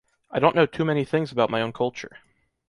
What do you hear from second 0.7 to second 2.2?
many things about my own culture.